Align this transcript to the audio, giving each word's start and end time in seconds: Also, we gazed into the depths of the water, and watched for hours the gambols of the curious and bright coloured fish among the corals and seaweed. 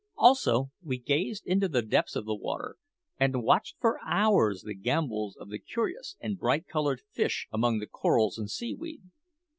Also, 0.17 0.71
we 0.81 0.97
gazed 0.97 1.45
into 1.45 1.67
the 1.67 1.83
depths 1.83 2.15
of 2.15 2.25
the 2.25 2.33
water, 2.33 2.75
and 3.19 3.43
watched 3.43 3.77
for 3.79 3.99
hours 4.03 4.63
the 4.63 4.73
gambols 4.73 5.37
of 5.39 5.49
the 5.51 5.59
curious 5.59 6.15
and 6.19 6.39
bright 6.39 6.65
coloured 6.67 7.01
fish 7.11 7.47
among 7.53 7.77
the 7.77 7.85
corals 7.85 8.39
and 8.39 8.49
seaweed. 8.49 9.03